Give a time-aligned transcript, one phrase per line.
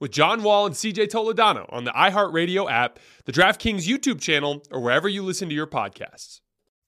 [0.00, 4.80] with John Wall and CJ Toledano on the iHeartRadio app, the DraftKings YouTube channel, or
[4.80, 6.40] wherever you listen to your podcasts.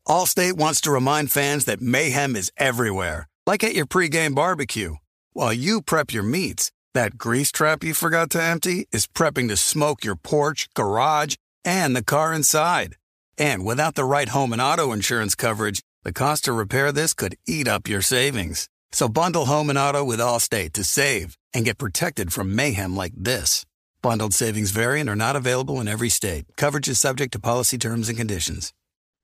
[0.08, 4.96] Allstate wants to remind fans that mayhem is everywhere, like at your pregame barbecue.
[5.32, 9.56] While you prep your meats, that grease trap you forgot to empty is prepping to
[9.56, 12.96] smoke your porch, garage, and the car inside.
[13.38, 17.36] And without the right home and auto insurance coverage, the cost to repair this could
[17.46, 18.68] eat up your savings.
[18.90, 23.12] So bundle home and auto with Allstate to save and get protected from mayhem like
[23.16, 23.64] this.
[24.02, 26.44] Bundled savings variant are not available in every state.
[26.56, 28.72] Coverage is subject to policy terms and conditions.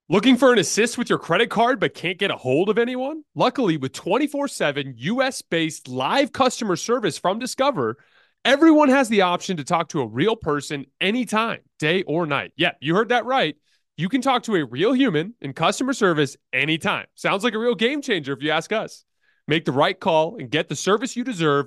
[0.09, 3.25] Looking for an assist with your credit card but can't get a hold of anyone?
[3.34, 7.98] Luckily, with 24 7 US based live customer service from Discover,
[8.45, 12.52] everyone has the option to talk to a real person anytime, day or night.
[12.56, 13.56] Yeah, you heard that right.
[13.98, 17.06] You can talk to a real human in customer service anytime.
[17.14, 19.05] Sounds like a real game changer if you ask us.
[19.48, 21.67] Make the right call and get the service you deserve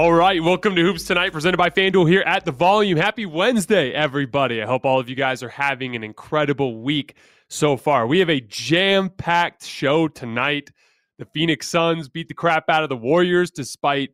[0.00, 2.96] All right, welcome to Hoops Tonight, presented by FanDuel here at the Volume.
[2.96, 4.62] Happy Wednesday, everybody.
[4.62, 7.16] I hope all of you guys are having an incredible week
[7.50, 8.06] so far.
[8.06, 10.70] We have a jam packed show tonight.
[11.18, 14.12] The Phoenix Suns beat the crap out of the Warriors despite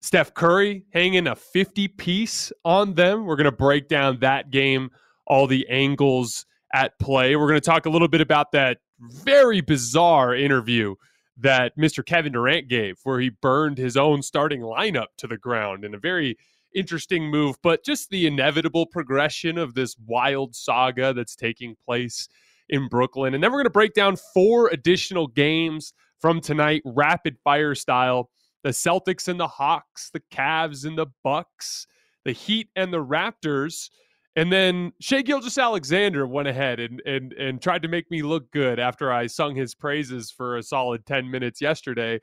[0.00, 3.26] Steph Curry hanging a 50 piece on them.
[3.26, 4.88] We're going to break down that game,
[5.26, 7.36] all the angles at play.
[7.36, 10.94] We're going to talk a little bit about that very bizarre interview
[11.38, 12.04] that Mr.
[12.04, 15.98] Kevin Durant gave, where he burned his own starting lineup to the ground in a
[15.98, 16.36] very
[16.74, 22.28] interesting move, but just the inevitable progression of this wild saga that's taking place
[22.68, 23.34] in Brooklyn.
[23.34, 28.30] And then we're going to break down four additional games from tonight, rapid fire style.
[28.62, 31.86] The Celtics and the Hawks, the Cavs and the Bucks,
[32.24, 33.90] the Heat and the Raptors.
[34.34, 38.78] And then Shai Gilgeous-Alexander went ahead and, and and tried to make me look good
[38.78, 42.18] after I sung his praises for a solid 10 minutes yesterday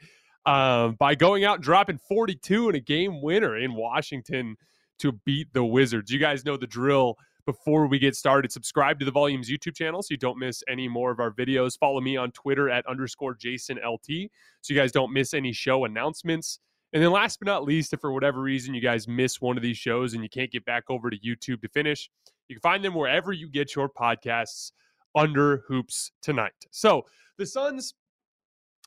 [0.45, 4.55] um, by going out and dropping 42 in a game winner in Washington
[4.99, 6.11] to beat the Wizards.
[6.11, 7.15] You guys know the drill.
[7.45, 10.87] Before we get started, subscribe to the Volumes YouTube channel so you don't miss any
[10.87, 11.77] more of our videos.
[11.79, 14.29] Follow me on Twitter at underscore Jason LT
[14.61, 16.59] so you guys don't miss any show announcements.
[16.93, 19.63] And then last but not least, if for whatever reason you guys miss one of
[19.63, 22.09] these shows and you can't get back over to YouTube to finish,
[22.47, 24.71] you can find them wherever you get your podcasts
[25.15, 26.65] under Hoops Tonight.
[26.71, 27.05] So
[27.37, 27.93] the Suns,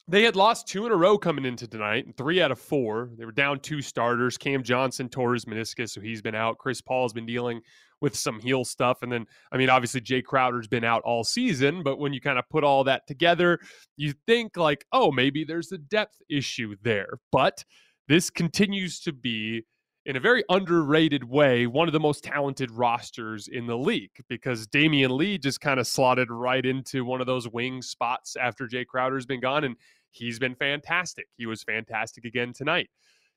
[0.08, 3.10] they had lost two in a row coming into tonight, and three out of four.
[3.16, 4.36] They were down two starters.
[4.36, 6.58] Cam Johnson tore his meniscus, so he's been out.
[6.58, 7.60] Chris Paul's been dealing
[8.00, 9.02] with some heel stuff.
[9.02, 12.36] And then, I mean, obviously, Jay Crowder's been out all season, but when you kind
[12.36, 13.60] of put all that together,
[13.96, 17.20] you think like, oh, maybe there's a depth issue there.
[17.30, 17.64] But
[18.12, 19.64] this continues to be
[20.04, 24.66] in a very underrated way, one of the most talented rosters in the league because
[24.66, 28.84] Damion Lee just kind of slotted right into one of those wing spots after Jay
[28.84, 29.76] Crowder's been gone, and
[30.10, 31.24] he's been fantastic.
[31.38, 32.90] He was fantastic again tonight.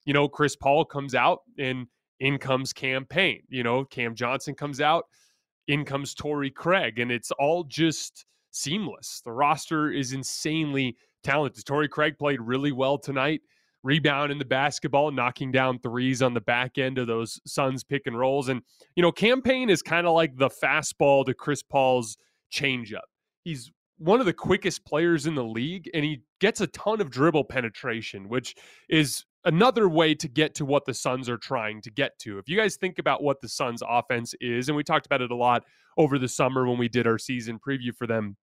[0.03, 1.87] You know, Chris Paul comes out and
[2.19, 3.07] in comes Cam.
[3.47, 5.05] You know, Cam Johnson comes out,
[5.69, 9.21] in comes Torrey Craig, and it's all just seamless.
[9.23, 11.63] The roster is insanely talented.
[11.65, 13.39] Torrey Craig played really well tonight
[13.85, 18.07] rebound in the basketball, knocking down threes on the back end of those Suns pick
[18.07, 18.49] and rolls.
[18.49, 18.61] And,
[18.95, 22.17] you know, Cam Payne is kind of like the fastball to Chris Paul's
[22.51, 23.05] changeup.
[23.43, 27.11] He's one of the quickest players in the league, and he gets a ton of
[27.11, 28.55] dribble penetration, which
[28.89, 32.39] is another way to get to what the Suns are trying to get to.
[32.39, 35.31] If you guys think about what the Suns offense is, and we talked about it
[35.31, 35.63] a lot
[35.97, 38.35] over the summer when we did our season preview for them,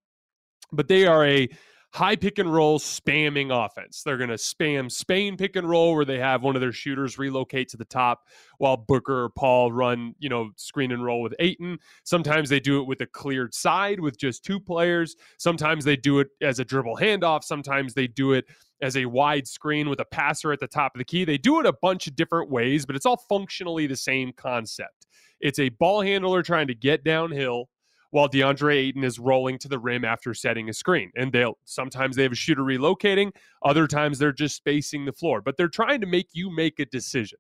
[0.70, 1.48] but they are a
[1.92, 4.02] high pick and roll spamming offense.
[4.02, 7.18] They're going to spam Spain pick and roll where they have one of their shooters
[7.18, 8.22] relocate to the top
[8.56, 11.78] while Booker or Paul run, you know, screen and roll with Ayton.
[12.04, 15.16] Sometimes they do it with a cleared side with just two players.
[15.36, 17.44] Sometimes they do it as a dribble handoff.
[17.44, 18.46] Sometimes they do it
[18.80, 21.24] as a wide screen with a passer at the top of the key.
[21.26, 25.06] They do it a bunch of different ways, but it's all functionally the same concept.
[25.40, 27.68] It's a ball handler trying to get downhill
[28.12, 31.10] while DeAndre Ayton is rolling to the rim after setting a screen.
[31.16, 33.32] And they'll sometimes they have a shooter relocating,
[33.62, 36.84] other times they're just spacing the floor, but they're trying to make you make a
[36.86, 37.38] decision.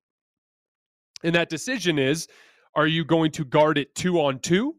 [1.22, 2.26] And that decision is
[2.74, 4.74] are you going to guard it two on two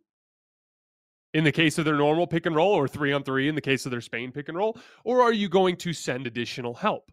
[1.35, 3.61] in the case of their normal pick and roll, or three on three in the
[3.61, 7.11] case of their Spain pick and roll, or are you going to send additional help?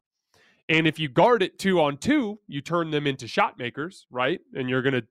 [0.71, 4.41] And if you guard it two on two, you turn them into shot makers, right?
[4.55, 5.05] And you're going to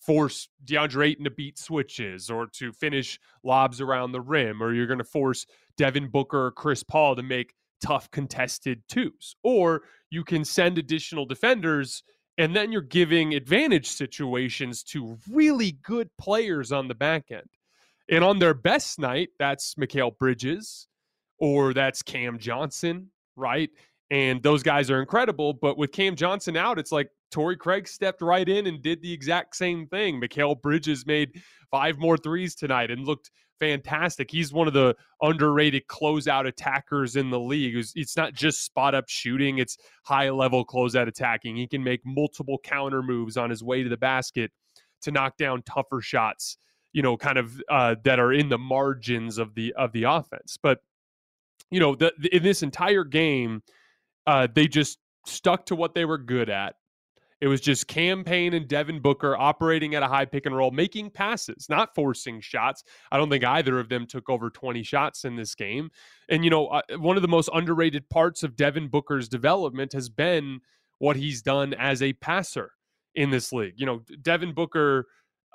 [0.00, 4.86] force DeAndre Ayton to beat switches or to finish lobs around the rim, or you're
[4.86, 5.46] going to force
[5.76, 9.36] Devin Booker or Chris Paul to make tough contested twos.
[9.42, 12.02] Or you can send additional defenders,
[12.38, 17.48] and then you're giving advantage situations to really good players on the back end.
[18.08, 20.86] And on their best night, that's Mikal Bridges
[21.38, 23.70] or that's Cam Johnson, right?
[24.10, 25.52] And those guys are incredible.
[25.52, 29.12] But with Cam Johnson out, it's like Torrey Craig stepped right in and did the
[29.12, 30.20] exact same thing.
[30.20, 34.30] Mikal Bridges made five more threes tonight and looked fantastic.
[34.30, 37.74] He's one of the underrated closeout attackers in the league.
[37.94, 41.56] It's not just spot up shooting, it's high level closeout attacking.
[41.56, 44.52] He can make multiple counter moves on his way to the basket
[45.02, 46.58] to knock down tougher shots,
[46.92, 50.58] you know, kind of uh, that are in the margins of the of the offense.
[50.62, 50.80] But
[51.70, 53.62] you know, the, the in this entire game,
[54.26, 56.74] uh, they just stuck to what they were good at
[57.40, 60.70] it was just Cam Payne and Devin Booker operating at a high pick and roll,
[60.70, 62.82] making passes, not forcing shots.
[63.12, 65.90] I don't think either of them took over 20 shots in this game.
[66.30, 70.08] And, you know, uh, one of the most underrated parts of Devin Booker's development has
[70.08, 70.60] been
[70.98, 72.70] what he's done as a passer
[73.14, 73.74] in this league.
[73.76, 75.06] You know, Devin Booker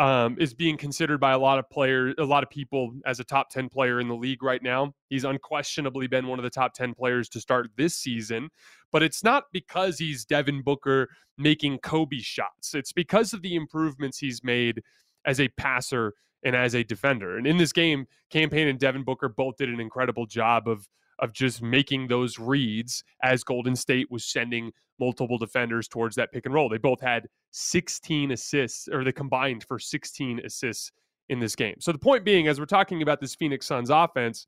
[0.02, 3.24] um, is being considered by a lot of players, a lot of people as a
[3.24, 4.96] top 10 player in the league right now.
[5.10, 8.50] He's unquestionably been one of the top 10 players to start this season,
[8.92, 12.74] but it's not because he's Devin Booker making Kobe shots.
[12.74, 14.82] It's because of the improvements he's made
[15.26, 17.38] as a passer and as a defender.
[17.38, 20.90] And in this game, Cam Payne and Devin Booker both did an incredible job of
[21.22, 26.46] of just making those reads as Golden State was sending multiple defenders towards that pick
[26.46, 26.70] and roll.
[26.70, 30.92] They both had 16 assists, or they combined for 16 assists
[31.30, 31.76] in this game.
[31.80, 34.48] So the point being, as we're talking about this Phoenix Suns offense,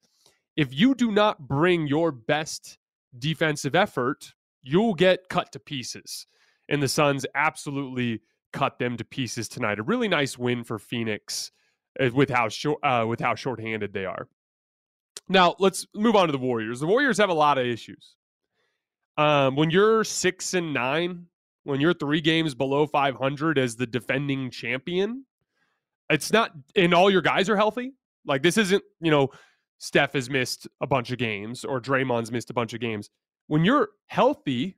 [0.55, 2.77] if you do not bring your best
[3.17, 6.27] defensive effort, you'll get cut to pieces.
[6.69, 9.79] And the Suns absolutely cut them to pieces tonight.
[9.79, 11.51] A really nice win for Phoenix
[11.99, 14.27] uh, with how short uh, with how shorthanded they are.
[15.29, 16.79] Now let's move on to the Warriors.
[16.79, 18.15] The Warriors have a lot of issues.
[19.17, 21.27] Um, when you're six and nine,
[21.63, 25.25] when you're three games below 500 as the defending champion,
[26.09, 27.93] it's not, and all your guys are healthy.
[28.25, 29.29] Like this isn't, you know,
[29.77, 33.09] Steph has missed a bunch of games or Draymond's missed a bunch of games.
[33.47, 34.77] When you're healthy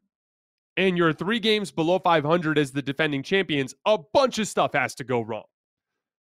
[0.77, 4.95] and you're three games below 500 as the defending champions, a bunch of stuff has
[4.95, 5.45] to go wrong.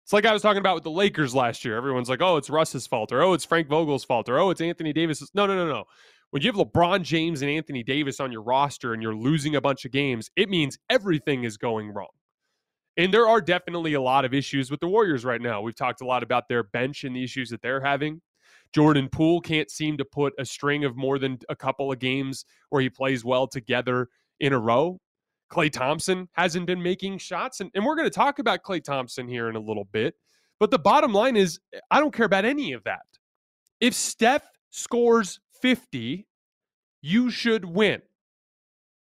[0.04, 1.76] It's like I was talking about with the Lakers last year.
[1.76, 4.60] Everyone's like, oh, it's Russ's fault, or oh, it's Frank Vogel's fault, or oh, it's
[4.60, 5.22] Anthony Davis.
[5.34, 5.84] No, no, no, no.
[6.30, 9.60] When you have LeBron James and Anthony Davis on your roster and you're losing a
[9.60, 12.08] bunch of games, it means everything is going wrong.
[12.96, 15.60] And there are definitely a lot of issues with the Warriors right now.
[15.60, 18.20] We've talked a lot about their bench and the issues that they're having.
[18.74, 22.44] Jordan Poole can't seem to put a string of more than a couple of games
[22.70, 24.08] where he plays well together
[24.40, 24.98] in a row.
[25.52, 27.60] Klay Thompson hasn't been making shots.
[27.60, 30.14] And, and we're going to talk about Klay Thompson here in a little bit.
[30.58, 33.02] But the bottom line is, I don't care about any of that.
[33.80, 36.26] If Steph scores 50,
[37.02, 38.00] you should win.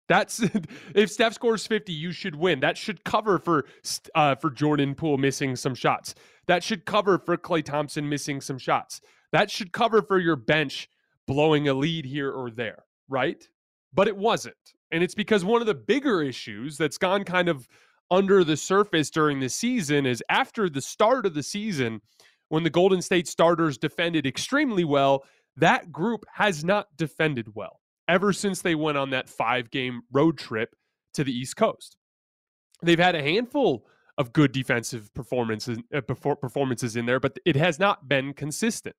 [0.09, 0.41] That's
[0.95, 2.61] if Steph scores 50, you should win.
[2.61, 3.67] That should cover for
[4.15, 6.15] uh, for Jordan Poole missing some shots.
[6.47, 9.01] That should cover for Klay Thompson missing some shots.
[9.33, 10.89] That should cover for your bench
[11.27, 13.47] blowing a lead here or there, right?
[13.95, 14.57] But it wasn't.
[14.93, 17.67] And it's because one of the bigger issues that's gone kind of
[18.11, 22.01] under the surface during the season is after the start of the season,
[22.51, 25.25] when the Golden State starters defended extremely well,
[25.57, 30.37] that group has not defended well ever since they went on that five game road
[30.37, 30.75] trip
[31.15, 31.97] to the East Coast.
[32.83, 33.87] They've had a handful
[34.19, 38.97] of good defensive performances uh, performances in there, but it has not been consistent.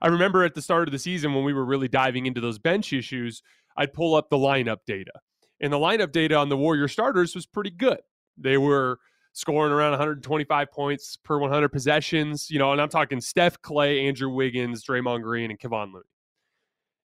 [0.00, 2.58] I remember at the start of the season when we were really diving into those
[2.58, 3.42] bench issues,
[3.76, 5.12] I'd pull up the lineup data.
[5.62, 8.00] And the lineup data on the Warrior starters was pretty good.
[8.36, 8.98] They were
[9.32, 14.28] scoring around 125 points per 100 possessions, you know, and I'm talking Steph, Klay, Andrew
[14.28, 16.04] Wiggins, Draymond Green, and Kevon Looney.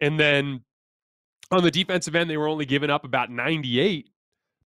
[0.01, 0.61] And then
[1.51, 4.09] on the defensive end, they were only giving up about 98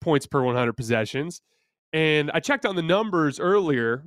[0.00, 1.42] points per 100 possessions.
[1.92, 4.04] And I checked on the numbers earlier,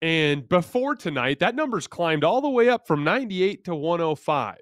[0.00, 4.56] and before tonight, that number's climbed all the way up from 98 to 105.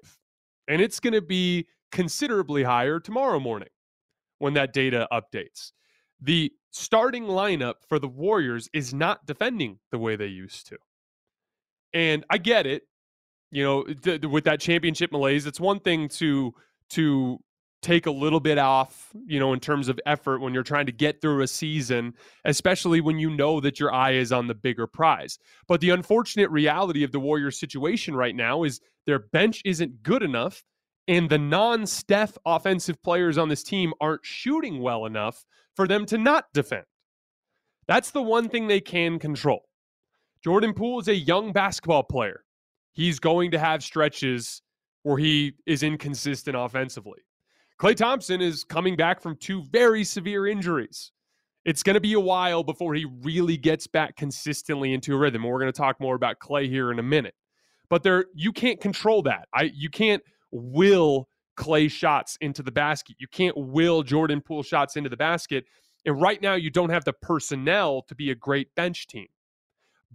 [0.67, 3.69] And it's going to be considerably higher tomorrow morning
[4.39, 5.71] when that data updates.
[6.21, 10.77] The starting lineup for the Warriors is not defending the way they used to.
[11.93, 12.83] And I get it.
[13.51, 16.53] You know, th- with that championship malaise, it's one thing to
[16.91, 17.39] to
[17.81, 20.91] take a little bit off, you know, in terms of effort when you're trying to
[20.91, 24.85] get through a season, especially when you know that your eye is on the bigger
[24.85, 25.39] prize.
[25.67, 30.23] But the unfortunate reality of the Warriors situation right now is their bench isn't good
[30.23, 30.63] enough
[31.09, 35.43] and the non Steph offensive players on this team aren't shooting well enough
[35.75, 36.85] for them to not defend.
[37.87, 39.63] That's the one thing they can control.
[40.43, 42.45] Jordan Poole is a young basketball player.
[42.93, 44.61] He's going to have stretches
[45.01, 47.19] where he is inconsistent offensively.
[47.81, 51.11] Klay Thompson is coming back from two very severe injuries.
[51.65, 55.43] It's going to be a while before he really gets back consistently into a rhythm.
[55.43, 57.35] we're going to talk more about Klay here in a minute.
[57.89, 59.47] But there you can't control that.
[59.53, 61.27] I you can't will
[61.57, 63.17] Klay shots into the basket.
[63.19, 65.65] You can't will Jordan Poole shots into the basket.
[66.05, 69.27] And right now you don't have the personnel to be a great bench team.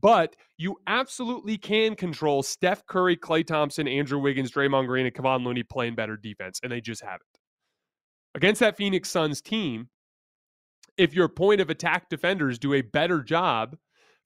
[0.00, 5.44] But you absolutely can control Steph Curry, Klay Thompson, Andrew Wiggins, Draymond Green, and Kevon
[5.44, 7.22] Looney playing better defense, and they just haven't.
[8.34, 9.88] Against that Phoenix Suns team,
[10.96, 13.76] if your point of attack defenders do a better job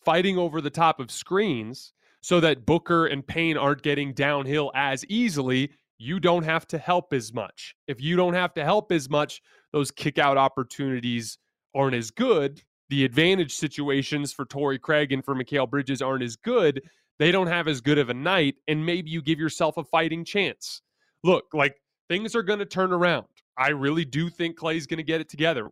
[0.05, 5.05] fighting over the top of screens so that Booker and Payne aren't getting downhill as
[5.07, 7.75] easily, you don't have to help as much.
[7.87, 11.39] If you don't have to help as much, those kick out opportunities
[11.75, 16.37] aren't as good the advantage situations for Torrey Craig and for Mikal Bridges aren't as
[16.37, 16.83] good,
[17.19, 20.25] they don't have as good of a night, and maybe you give yourself a fighting
[20.25, 20.83] chance.
[21.23, 21.77] Look, like
[22.09, 23.27] things are going to turn around.
[23.57, 25.69] I really do think Klay's going to get it together.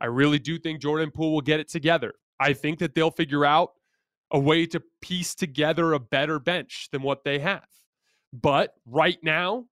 [0.00, 2.14] I really do think Jordan Poole will get it together.
[2.38, 3.70] I think that they'll figure out
[4.30, 7.66] a way to piece together a better bench than what they have.
[8.32, 9.66] But right now,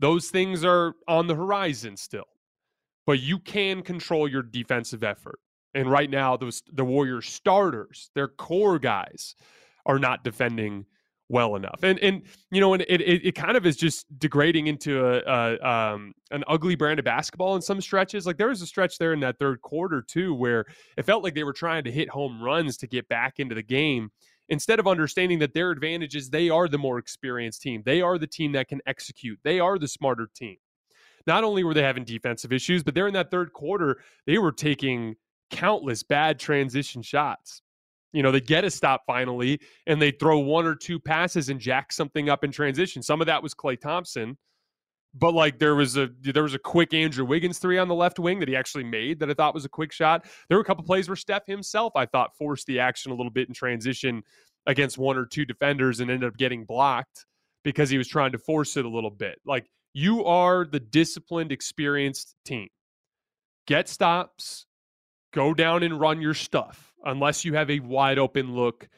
[0.00, 2.26] those things are on the horizon still.
[3.06, 5.38] But you can control your defensive effort.
[5.74, 9.34] And right now, those the Warriors starters, their core guys,
[9.86, 10.86] are not defending
[11.28, 11.80] well enough.
[11.82, 15.20] And and you know, and it it, it kind of is just degrading into a,
[15.20, 18.26] a um, an ugly brand of basketball in some stretches.
[18.26, 20.64] Like there was a stretch there in that third quarter too, where
[20.96, 23.62] it felt like they were trying to hit home runs to get back into the
[23.62, 24.10] game.
[24.48, 28.18] Instead of understanding that their advantage is they are the more experienced team, they are
[28.18, 30.56] the team that can execute, they are the smarter team.
[31.26, 34.52] Not only were they having defensive issues, but they're in that third quarter, they were
[34.52, 35.16] taking
[35.50, 37.62] countless bad transition shots.
[38.12, 41.58] You know, they get a stop finally and they throw one or two passes and
[41.58, 43.02] jack something up in transition.
[43.02, 44.36] Some of that was Klay Thompson,
[45.14, 48.18] but like there was a there was a quick Andrew Wiggins three on the left
[48.18, 50.26] wing that he actually made that I thought was a quick shot.
[50.48, 53.30] There were a couple plays where Steph himself I thought forced the action a little
[53.30, 54.22] bit in transition
[54.66, 57.26] against one or two defenders and ended up getting blocked
[57.62, 59.40] because he was trying to force it a little bit.
[59.46, 62.68] Like you are the disciplined, experienced team.
[63.66, 64.66] Get stops,
[65.32, 68.88] go down and run your stuff unless you have a wide open look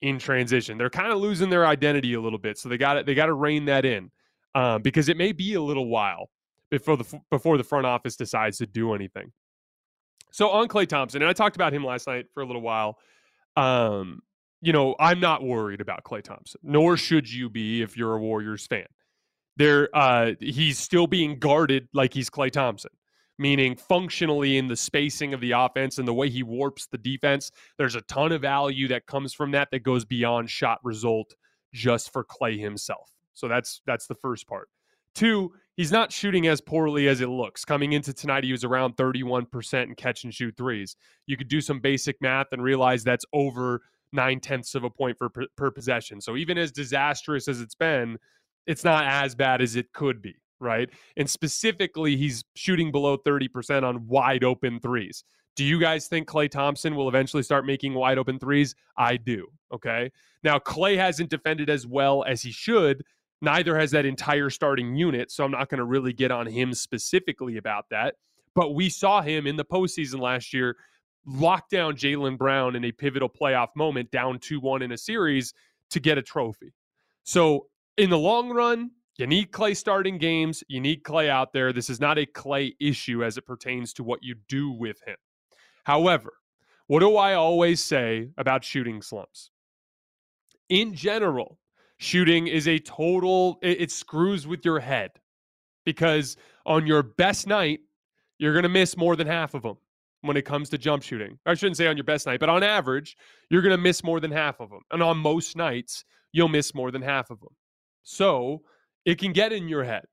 [0.00, 0.78] in transition.
[0.78, 3.06] They're kind of losing their identity a little bit, so they got it.
[3.06, 4.10] They got to rein that in.
[4.56, 6.30] Um, because it may be a little while
[6.70, 9.30] before the before the front office decides to do anything.
[10.32, 12.98] So on Klay Thompson, and I talked about him last night for a little while.
[13.54, 14.22] Um,
[14.62, 18.18] you know, I'm not worried about Klay Thompson, nor should you be if you're a
[18.18, 18.86] Warriors fan.
[19.58, 22.92] There, uh, he's still being guarded like he's Klay Thompson,
[23.38, 27.50] meaning functionally in the spacing of the offense and the way he warps the defense.
[27.76, 31.34] There's a ton of value that comes from that that goes beyond shot result
[31.74, 33.10] just for Klay himself.
[33.36, 34.68] So that's that's the first part.
[35.14, 37.64] Two, he's not shooting as poorly as it looks.
[37.64, 40.96] Coming into tonight, he was around 31% in catch and shoot threes.
[41.26, 43.80] You could do some basic math and realize that's over
[44.12, 46.20] nine tenths of a point point per, per possession.
[46.20, 48.18] So even as disastrous as it's been,
[48.66, 50.90] it's not as bad as it could be, right?
[51.16, 55.24] And specifically, he's shooting below 30% on wide open threes.
[55.54, 58.74] Do you guys think Klay Thompson will eventually start making wide open threes?
[58.98, 59.46] I do.
[59.72, 60.10] Okay.
[60.42, 63.04] Now, Klay hasn't defended as well as he should.
[63.42, 65.30] Neither has that entire starting unit.
[65.30, 68.14] So I'm not going to really get on him specifically about that.
[68.54, 70.76] But we saw him in the postseason last year
[71.26, 75.52] lock down Jaylen Brown in a pivotal playoff moment, down 2 1 in a series
[75.90, 76.72] to get a trophy.
[77.24, 77.66] So,
[77.96, 80.62] in the long run, you need Klay starting games.
[80.68, 81.72] You need Klay out there.
[81.72, 85.16] This is not a Klay issue as it pertains to what you do with him.
[85.84, 86.34] However,
[86.86, 89.50] what do I always say about shooting slumps?
[90.68, 91.58] In general,
[91.98, 95.12] shooting is a total, it, it screws with your head
[95.84, 97.80] because on your best night,
[98.38, 99.76] you're going to miss more than half of them
[100.22, 101.38] when it comes to jump shooting.
[101.46, 103.16] I shouldn't say on your best night, but on average,
[103.50, 104.80] you're going to miss more than half of them.
[104.90, 107.54] And on most nights, you'll miss more than half of them.
[108.02, 108.62] So
[109.04, 110.04] it can get in your head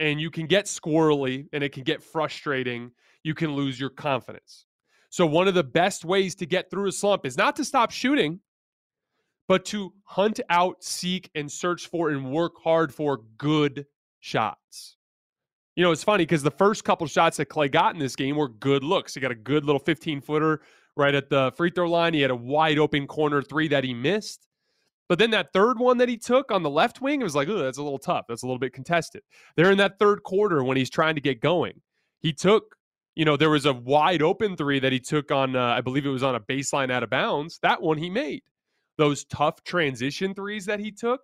[0.00, 2.92] and you can get squirrely and it can get frustrating.
[3.24, 4.66] You can lose your confidence.
[5.10, 7.90] So, one of the best ways to get through a slump is not to stop
[7.90, 8.40] shooting,
[9.48, 13.86] but to hunt out, seek, and search for and work hard for good
[14.20, 14.96] shots.
[15.76, 18.36] You know, it's funny because the first couple shots that Klay got in this game
[18.36, 19.14] were good looks.
[19.14, 20.62] He got a good little 15 footer
[20.96, 22.14] right at the free throw line.
[22.14, 24.46] He had a wide open corner three that he missed.
[25.08, 27.48] But then that third one that he took on the left wing, it was like,
[27.48, 28.24] oh, that's a little tough.
[28.28, 29.22] That's a little bit contested.
[29.54, 31.80] There in that third quarter when he's trying to get going,
[32.20, 32.74] he took,
[33.14, 36.06] you know, there was a wide open three that he took on, uh, I believe
[36.06, 37.60] it was on a baseline out of bounds.
[37.62, 38.42] That one he made.
[38.98, 41.20] Those tough transition threes that he took,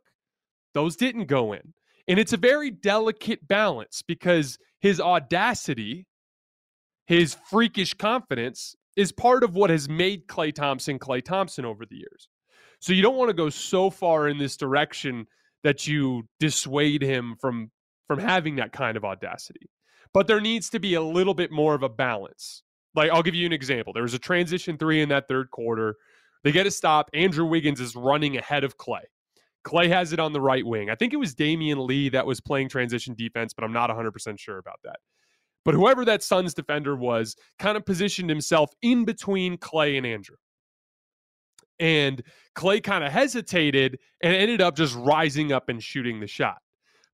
[0.74, 1.74] those didn't go in.
[2.08, 6.06] And it's a very delicate balance because his audacity,
[7.06, 11.96] his freakish confidence is part of what has made Klay Thompson Klay Thompson over the
[11.96, 12.28] years.
[12.80, 15.26] So you don't want to go so far in this direction
[15.62, 17.70] that you dissuade him from
[18.08, 19.70] from having that kind of audacity.
[20.12, 22.62] But there needs to be a little bit more of a balance.
[22.94, 23.92] Like I'll give you an example.
[23.92, 25.96] There was a transition 3 in that third quarter.
[26.44, 27.10] They get a stop.
[27.14, 29.02] Andrew Wiggins is running ahead of Klay.
[29.64, 30.90] Klay has it on the right wing.
[30.90, 34.38] I think it was Damion Lee that was playing transition defense, but I'm not 100%
[34.38, 34.96] sure about that.
[35.64, 40.36] But whoever that Suns defender was kind of positioned himself in between Klay and Andrew.
[41.78, 42.22] And
[42.56, 46.58] Klay kind of hesitated and ended up just rising up and shooting the shot.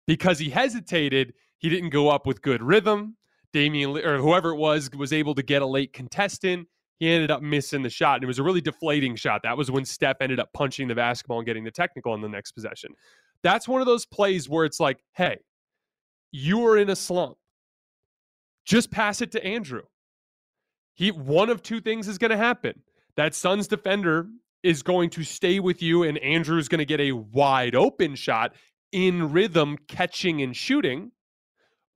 [0.06, 3.16] Because he hesitated, he didn't go up with good rhythm.
[3.54, 7.30] Damion Lee, or whoever it was was able to get a late contestant he ended
[7.30, 8.16] up missing the shot.
[8.16, 9.42] And it was a really deflating shot.
[9.42, 12.28] That was when Steph ended up punching the basketball and getting the technical in the
[12.28, 12.92] next possession.
[13.42, 15.38] That's one of those plays where it's like, hey,
[16.32, 17.36] you are in a slump.
[18.64, 19.82] Just pass it to Andrew.
[20.94, 22.82] He one of two things is going to happen.
[23.16, 24.26] That Suns defender
[24.62, 28.16] is going to stay with you, and Andrew is going to get a wide open
[28.16, 28.54] shot
[28.90, 31.12] in rhythm, catching and shooting,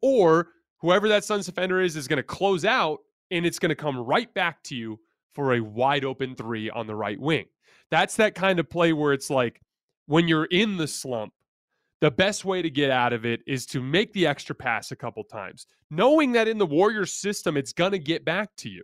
[0.01, 0.49] or
[0.81, 3.01] whoever that Suns defender is is going to close out
[3.33, 5.01] and it's going to come right back to you
[5.33, 7.47] for a wide open three on the right wing.
[7.91, 9.61] That's that kind of play where it's like
[10.07, 11.33] when you're in the slump,
[12.01, 14.97] the best way to get out of it is to make the extra pass a
[14.97, 18.83] couple times, knowing that in the Warriors system, it's going to get back to you.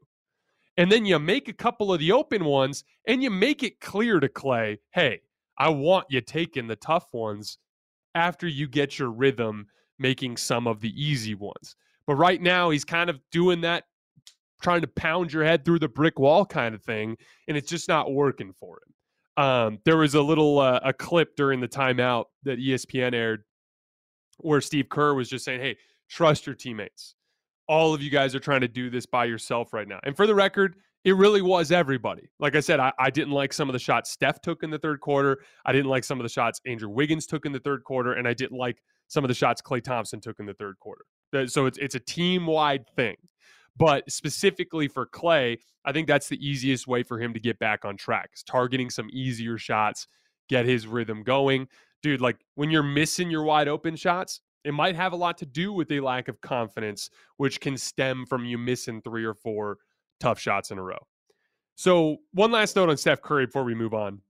[0.76, 4.20] And then you make a couple of the open ones and you make it clear
[4.20, 5.20] to Klay, hey,
[5.58, 7.58] I want you taking the tough ones
[8.14, 9.66] after you get your rhythm
[9.98, 11.74] making some of the easy ones.
[12.06, 13.84] But right now, he's kind of doing that
[14.60, 17.16] trying to pound your head through the brick wall kind of thing,
[17.46, 19.44] and it's just not working for him.
[19.44, 23.44] Um, there was a little uh, a clip during the timeout that ESPN aired
[24.38, 25.76] where Steve Kerr was just saying, "Hey,
[26.08, 27.14] trust your teammates.
[27.68, 30.26] All of you guys are trying to do this by yourself right now." And for
[30.26, 32.28] the record, it really was everybody.
[32.40, 34.78] Like I said, I, I, didn't like some of the shots Steph took in the
[34.78, 35.38] third quarter.
[35.64, 38.26] I didn't like some of the shots Andrew Wiggins took in the third quarter, and
[38.26, 41.04] I didn't like some of the shots Klay Thompson took in the third quarter.
[41.46, 43.16] So it's it's a team wide thing.
[43.78, 47.84] But specifically for Klay, I think that's the easiest way for him to get back
[47.84, 48.30] on track.
[48.34, 50.08] Is targeting some easier shots,
[50.48, 51.68] get his rhythm going.
[52.02, 55.46] Dude, like when you're missing your wide open shots, It might have a lot to
[55.46, 59.78] do with a lack of confidence, which can stem from you missing three or four
[60.20, 60.98] tough shots in a row.
[61.76, 64.20] So, one last note on Steph Curry before we move on.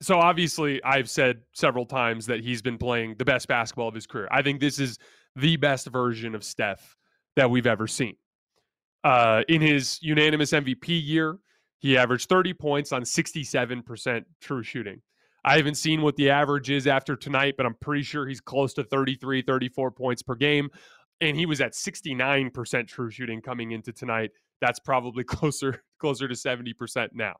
[0.00, 4.06] So, obviously, I've said several times that he's been playing the best basketball of his
[4.06, 4.28] career.
[4.30, 4.98] I think this is
[5.34, 6.95] the best version of Steph
[7.36, 8.16] that we've ever seen.
[9.04, 11.38] Uh, in his unanimous MVP year,
[11.78, 15.00] he averaged 30 points on 67% true shooting.
[15.44, 18.74] I haven't seen what the average is after tonight, but I'm pretty sure he's close
[18.74, 20.68] to 33, 34 points per game.
[21.20, 24.32] And he was at 69% true shooting coming into tonight.
[24.60, 27.34] That's probably closer closer to 70% now.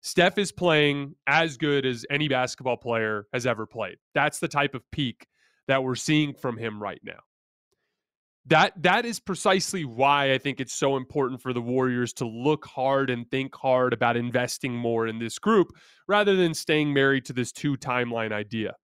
[0.00, 3.98] Steph is playing as good as any basketball player has ever played.
[4.14, 5.26] That's the type of peak
[5.68, 7.20] that we're seeing from him right now
[8.48, 12.64] that that is precisely why I think it's so important for the Warriors to look
[12.64, 15.68] hard and think hard about investing more in this group
[16.06, 18.74] rather than staying married to this two timeline idea.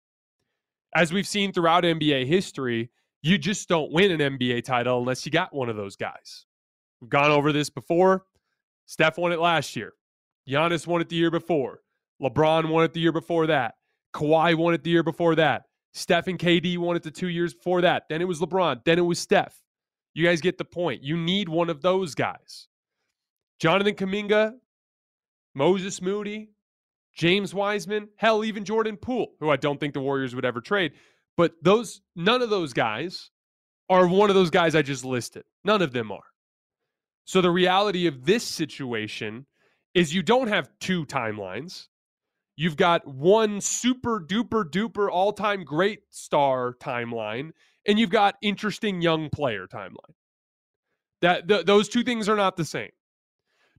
[0.94, 2.90] As we've seen throughout NBA history,
[3.22, 6.44] you just don't win an NBA title unless you got one of those guys.
[7.00, 8.24] We've gone over this before.
[8.86, 9.94] Steph won it last year.
[10.48, 11.80] Giannis won it the year before.
[12.22, 13.74] LeBron won it the year before that.
[14.14, 15.62] Kawhi won it the year before that.
[15.94, 18.08] Steph and KD it the two years before that.
[18.08, 18.84] Then it was LeBron.
[18.84, 19.62] Then it was Steph.
[20.12, 21.02] You guys get the point.
[21.02, 22.68] You need one of those guys.
[23.60, 24.54] Jonathan Kuminga,
[25.54, 26.50] Moses Moody,
[27.14, 30.92] James Wiseman, hell, even Jordan Poole, who I don't think the Warriors would ever trade.
[31.36, 33.30] But those, none of those guys
[33.88, 35.44] are one of those guys I just listed.
[35.64, 36.24] None of them are.
[37.24, 39.46] So the reality of this situation
[39.94, 41.86] is you don't have two timelines.
[42.56, 47.50] You've got one super duper duper all time great star timeline,
[47.86, 50.14] and you've got interesting young player timeline.
[51.20, 52.90] That th- those two things are not the same.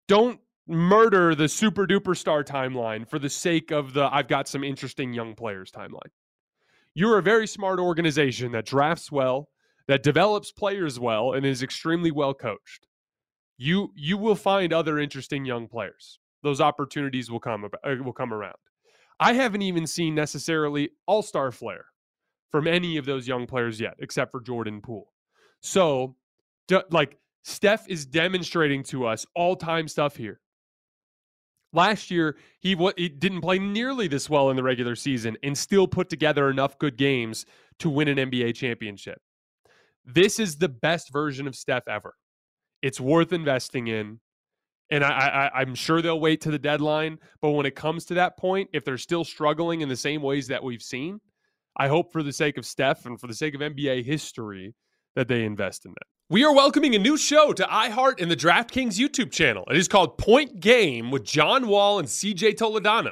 [0.08, 4.64] Don't murder the super duper star timeline for the sake of the I've got some
[4.64, 6.12] interesting young players timeline.
[6.94, 9.50] You're a very smart organization that drafts well,
[9.88, 12.88] that develops players well, and is extremely well coached.
[13.58, 16.20] You you will find other interesting young players.
[16.46, 18.54] Those opportunities will come uh, will come around.
[19.20, 21.86] I haven't even seen necessarily all star flair
[22.52, 25.12] from any of those young players yet, except for Jordan Poole.
[25.62, 26.16] So,
[26.92, 30.40] like, Steph is demonstrating to us all time stuff here.
[31.74, 35.58] Last year, he, w- he didn't play nearly this well in the regular season and
[35.58, 37.46] still put together enough good games
[37.80, 39.20] to win an NBA championship.
[40.06, 42.14] This is the best version of Steph ever.
[42.82, 44.20] It's worth investing in.
[44.92, 47.18] And I, I, am sure they'll wait to the deadline.
[47.42, 50.48] But when it comes to that point, if they're still struggling in the same ways
[50.48, 51.20] that we've seen,
[51.78, 54.76] I hope for the sake of Steph and for the sake of NBA history
[55.16, 56.08] that they invest in that.
[56.30, 59.64] We are welcoming a new show to iHeart and the DraftKings YouTube channel.
[59.70, 63.12] It is called Point Game with John Wall and CJ Toledano.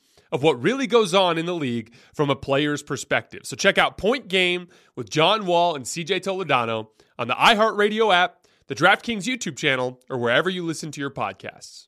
[0.31, 3.41] of what really goes on in the league from a player's perspective.
[3.43, 6.87] So check out Point Game with John Wall and CJ Toledano
[7.19, 11.87] on the iHeartRadio app, the DraftKings YouTube channel, or wherever you listen to your podcasts.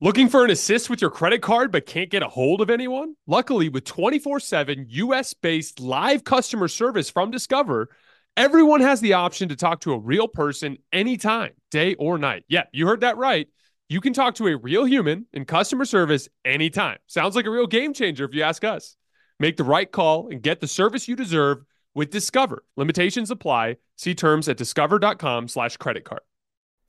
[0.00, 3.14] Looking for an assist with your credit card but can't get a hold of anyone?
[3.26, 7.88] Luckily, with 24 7 US based live customer service from Discover,
[8.36, 12.44] everyone has the option to talk to a real person anytime, day or night.
[12.48, 13.46] Yeah, you heard that right
[13.92, 16.96] you can talk to a real human in customer service anytime.
[17.06, 18.96] Sounds like a real game changer if you ask us.
[19.38, 22.64] Make the right call and get the service you deserve with Discover.
[22.76, 23.76] Limitations apply.
[23.96, 26.22] See terms at discover.com slash credit card.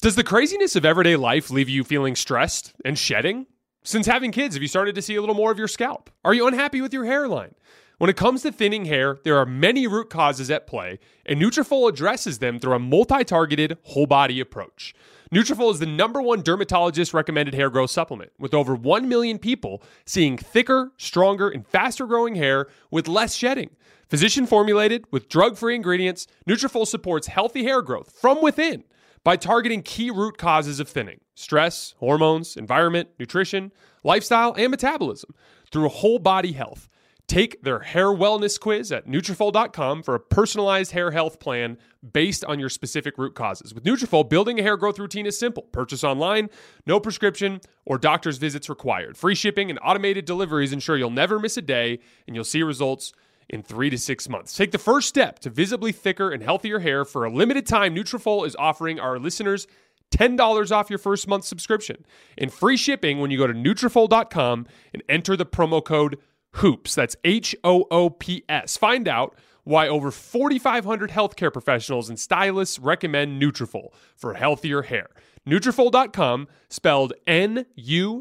[0.01, 3.47] Does the craziness of everyday life leave you feeling stressed and shedding?
[3.83, 6.09] Since having kids, have you started to see a little more of your scalp?
[6.23, 7.55] Are you unhappy with your hairline?
[7.97, 11.89] When it comes to thinning hair, there are many root causes at play, and Nutrafol
[11.89, 14.93] addresses them through a multi-targeted whole body approach.
[15.33, 19.81] Nutrafol is the number one dermatologist recommended hair growth supplement, with over 1 million people
[20.05, 23.71] seeing thicker, stronger, and faster growing hair with less shedding.
[24.07, 28.83] Physician formulated with drug-free ingredients, Nutrafol supports healthy hair growth from within
[29.23, 33.71] by targeting key root causes of thinning: stress, hormones, environment, nutrition,
[34.03, 35.33] lifestyle, and metabolism
[35.71, 36.87] through whole body health.
[37.27, 41.77] Take their hair wellness quiz at Nutrafol.com for a personalized hair health plan
[42.11, 43.73] based on your specific root causes.
[43.73, 45.63] With Nutrafol, building a hair growth routine is simple.
[45.63, 46.49] Purchase online,
[46.85, 49.15] no prescription or doctor's visits required.
[49.15, 53.13] Free shipping and automated deliveries ensure you'll never miss a day and you'll see results
[53.49, 54.55] in three to six months.
[54.55, 57.05] Take the first step to visibly thicker and healthier hair.
[57.05, 59.67] For a limited time, Nutrafol is offering our listeners
[60.11, 62.05] $10 off your first month subscription
[62.37, 66.19] and free shipping when you go to Nutrafol.com and enter the promo code
[66.53, 66.95] HOOPS.
[66.95, 68.77] That's H-O-O-P-S.
[68.77, 75.07] Find out why over 4,500 healthcare professionals and stylists recommend Nutrafol for healthier hair.
[75.47, 78.17] Nutrafol.com, spelled N-U-T-R-A-F-O-L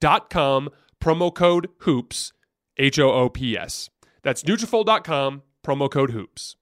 [0.00, 0.68] dot com,
[1.00, 2.32] promo code HOOPS,
[2.78, 3.90] H-O-O-P-S.
[4.22, 6.56] That's Nutrafol.com, promo code HOOPS.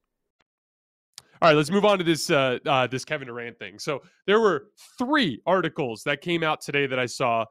[1.42, 3.78] All right, let's move on to this uh, uh, this Kevin Durant thing.
[3.78, 7.44] So there were three articles that came out today that I saw.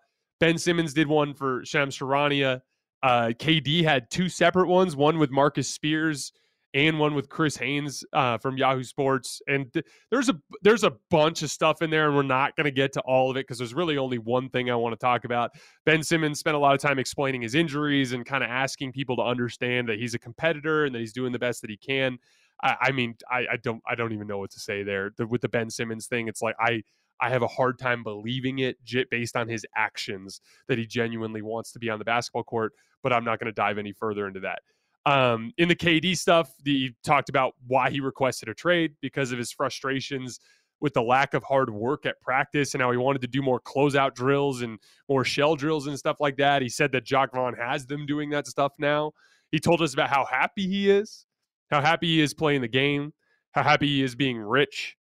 [0.44, 2.60] Ben Simmons did one for Shams Charania.
[3.02, 6.34] Uh, KD had two separate ones, one with Marcus Spears
[6.74, 9.42] and one with Chris Haynes uh, from Yahoo Sports.
[9.48, 12.66] And th- there's a there's a bunch of stuff in there, and we're not going
[12.66, 14.98] to get to all of it because there's really only one thing I want to
[15.00, 15.52] talk about.
[15.86, 19.16] Ben Simmons spent a lot of time explaining his injuries and kind of asking people
[19.16, 22.18] to understand that he's a competitor and that he's doing the best that he can.
[22.62, 25.26] I, I mean, I, I, don't I don't even know what to say there the,
[25.26, 26.28] with the Ben Simmons thing.
[26.28, 26.84] It's like I
[27.22, 28.78] I have a hard time believing it
[29.10, 32.74] based on his actions that he genuinely wants to be on the basketball court.
[33.02, 34.60] But I'm not going to dive any further into that.
[35.06, 39.32] Um, in the KD stuff, the, he talked about why he requested a trade because
[39.32, 40.40] of his frustrations
[40.80, 43.60] with the lack of hard work at practice and how he wanted to do more
[43.60, 46.62] closeout drills and more shell drills and stuff like that.
[46.62, 49.12] He said that Jacque Vaughn has them doing that stuff now.
[49.52, 51.26] He told us about how happy he is
[51.74, 53.14] how happy he is playing the game,
[53.52, 54.96] how happy he is being rich,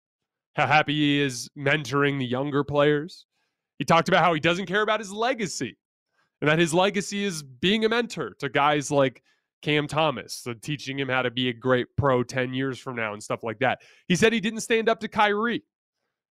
[0.54, 3.26] how happy he is mentoring the younger players.
[3.78, 5.76] He talked about how he doesn't care about his legacy
[6.40, 9.22] and that his legacy is being a mentor to guys like
[9.62, 13.12] Cam Thomas, so teaching him how to be a great pro 10 years from now
[13.12, 13.80] and stuff like that.
[14.08, 15.62] He said he didn't stand up to Kyrie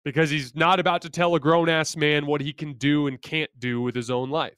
[0.04, 3.22] because he's not about to tell a grown ass man what he can do and
[3.22, 4.56] can't do with his own life.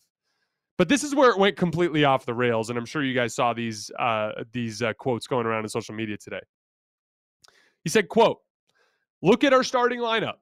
[0.79, 3.35] But this is where it went completely off the rails, and I'm sure you guys
[3.35, 6.41] saw these uh, these uh, quotes going around in social media today.
[7.85, 8.39] He said, "quote
[9.23, 10.39] Look at our starting lineup: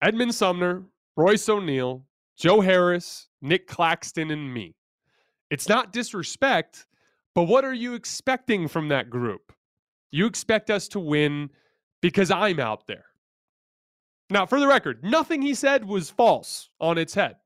[0.00, 0.84] Edmund Sumner,
[1.16, 4.76] Royce O'Neale, Joe Harris, Nick Claxton, and me.
[5.50, 6.86] It's not disrespect,
[7.34, 9.52] but what are you expecting from that group?
[10.10, 11.50] You expect us to win
[12.00, 13.06] because I'm out there."
[14.30, 17.36] Now, for the record, nothing he said was false on its head.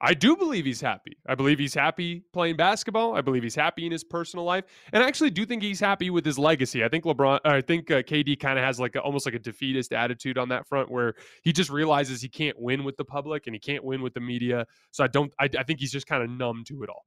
[0.00, 1.16] I do believe he's happy.
[1.26, 3.14] I believe he's happy playing basketball.
[3.14, 6.10] I believe he's happy in his personal life, and I actually do think he's happy
[6.10, 6.84] with his legacy.
[6.84, 9.38] I think LeBron, I think uh, KD kind of has like a, almost like a
[9.38, 13.46] defeatist attitude on that front, where he just realizes he can't win with the public
[13.46, 14.66] and he can't win with the media.
[14.90, 15.32] So I don't.
[15.40, 17.06] I, I think he's just kind of numb to it all.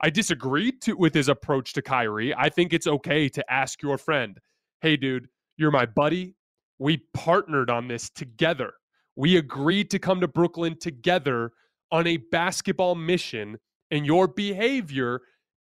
[0.00, 2.34] I disagree to, with his approach to Kyrie.
[2.34, 4.36] I think it's okay to ask your friend,
[4.80, 6.34] "Hey, dude, you're my buddy.
[6.80, 8.72] We partnered on this together.
[9.14, 11.52] We agreed to come to Brooklyn together."
[11.90, 13.58] On a basketball mission
[13.90, 15.20] and your behavior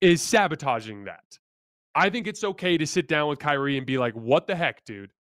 [0.02, 1.40] is sabotaging that.
[1.94, 4.84] I think it's okay to sit down with Kyrie and be like, what the heck,
[4.86, 5.12] dude?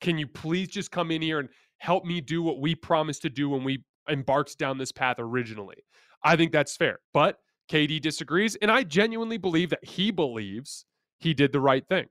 [0.00, 3.30] Can you please just come in here and help me do what we promised to
[3.30, 5.84] do when we embarked down this path originally?
[6.22, 7.00] I think that's fair.
[7.12, 7.38] But
[7.70, 8.56] KD disagrees.
[8.56, 10.86] And I genuinely believe that he believes
[11.18, 12.06] he did the right thing.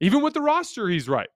[0.00, 1.28] Even with the roster, he's right.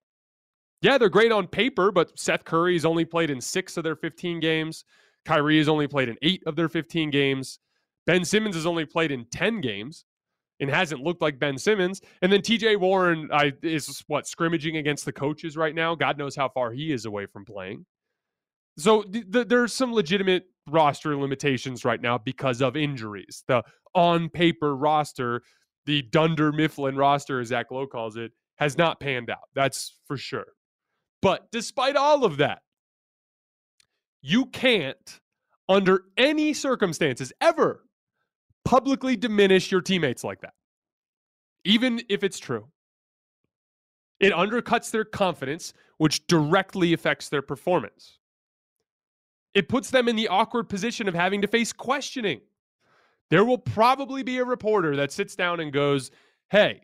[0.83, 4.41] Yeah, they're great on paper, but Seth Curry's only played in six of their 15
[4.41, 4.85] games.
[5.27, 7.59] Kyrie has only played in eight of their 15 games.
[8.07, 10.05] Ben Simmons has only played in 10 games
[10.61, 12.01] and hasn't looked like Ben Simmons.
[12.23, 15.95] And then TJ Warren I, is what scrimmaging against the coaches right now.
[15.95, 17.85] God knows how far he is away from playing.
[18.79, 23.45] So th- th- there's some legitimate roster limitations right now because of injuries.
[23.49, 23.63] The
[23.95, 25.43] on paper roster,
[25.87, 29.49] the Dunder Mifflin roster, as Zach Lowe calls it, has not panned out.
[29.55, 30.47] That's for sure.
[31.23, 32.61] But despite all of that,
[34.27, 35.21] you can't,
[35.69, 37.85] under any circumstances, ever
[38.65, 40.55] publicly diminish your teammates like that,
[41.65, 42.67] even if it's true.
[44.19, 48.19] It undercuts their confidence, which directly affects their performance.
[49.55, 52.41] It puts them in the awkward position of having to face questioning.
[53.31, 56.11] There will probably be a reporter that sits down and goes,
[56.51, 56.81] Hey,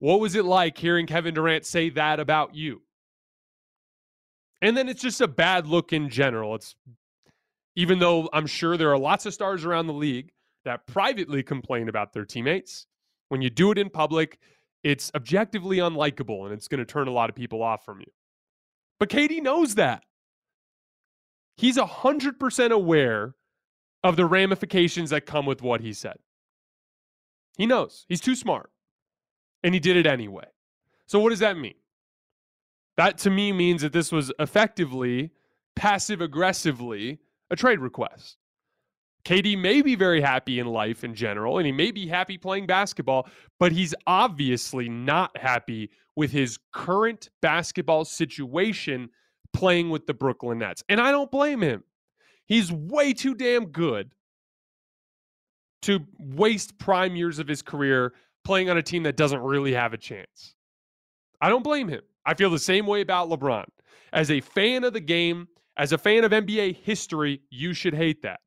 [0.00, 2.82] what was it like hearing Kevin Durant say that about you?
[4.66, 6.56] And then it's just a bad look in general.
[6.56, 6.74] It's
[7.76, 10.32] even though I'm sure there are lots of stars around the league
[10.64, 12.88] that privately complain about their teammates,
[13.28, 14.40] when you do it in public,
[14.82, 18.10] it's objectively unlikable and it's going to turn a lot of people off from you.
[18.98, 20.02] But KD knows that.
[21.56, 23.36] He's 100% aware
[24.02, 26.16] of the ramifications that come with what he said.
[27.56, 28.04] He knows.
[28.08, 28.72] He's too smart.
[29.62, 30.46] And he did it anyway.
[31.06, 31.74] So, what does that mean?
[32.96, 35.30] That to me means that this was effectively
[35.74, 37.18] passive aggressively
[37.50, 38.38] a trade request.
[39.24, 42.66] KD may be very happy in life in general, and he may be happy playing
[42.66, 43.28] basketball,
[43.58, 49.10] but he's obviously not happy with his current basketball situation
[49.52, 50.84] playing with the Brooklyn Nets.
[50.88, 51.82] And I don't blame him.
[52.46, 54.12] He's way too damn good
[55.82, 58.12] to waste prime years of his career
[58.44, 60.54] playing on a team that doesn't really have a chance.
[61.40, 62.02] I don't blame him.
[62.26, 63.64] I feel the same way about LeBron.
[64.12, 68.22] As a fan of the game, as a fan of NBA history, you should hate
[68.22, 68.40] that.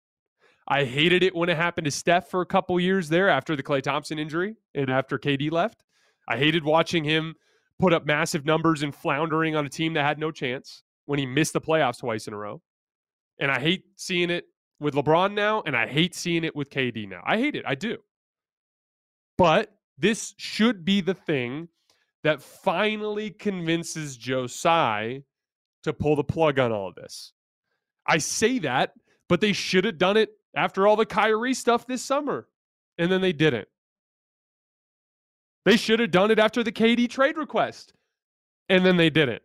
[0.68, 3.64] I hated it when it happened to Steph for a couple years there after the
[3.64, 5.84] Klay Thompson injury and after KD left.
[6.28, 7.36] I hated watching him
[7.80, 11.26] put up massive numbers and floundering on a team that had no chance when he
[11.26, 12.62] missed the playoffs twice in a row.
[13.40, 14.46] And I hate seeing it
[14.80, 17.22] with LeBron now, and I hate seeing it with KD now.
[17.26, 17.64] I hate it.
[17.66, 17.98] I do.
[19.38, 21.70] But this should be the thing
[22.24, 25.24] that finally convinces Joe Tsai
[25.84, 27.34] to pull the plug on all of this.
[28.06, 28.94] I say that,
[29.28, 32.48] but they should have done it after all the Kyrie stuff this summer,
[32.98, 33.68] and then they didn't.
[35.66, 37.94] They should have done it after the KD trade request,
[38.68, 39.44] and then they didn't.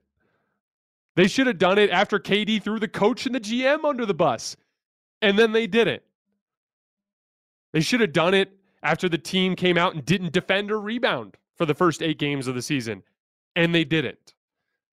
[1.17, 4.15] They should have done it after KD threw the coach and the GM under the
[4.15, 4.57] bus,
[5.23, 6.03] and then they didn't.
[7.73, 8.51] They should have done it
[8.83, 12.47] after the team came out and didn't defend or rebound for the first eight games
[12.47, 13.03] of the season,
[13.57, 14.35] and they didn't.